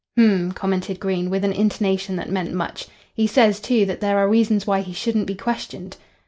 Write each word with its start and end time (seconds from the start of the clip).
"H'm," 0.17 0.51
commented 0.53 0.99
Green, 0.99 1.29
with 1.29 1.45
an 1.45 1.51
intonation 1.53 2.15
that 2.15 2.27
meant 2.31 2.51
much. 2.51 2.87
"He 3.13 3.27
says, 3.27 3.59
too, 3.59 3.85
that 3.85 4.01
there 4.01 4.17
are 4.17 4.27
reasons 4.27 4.65
why 4.65 4.81
he 4.81 4.93
shouldn't 4.93 5.27
be 5.27 5.35
questioned." 5.35 5.95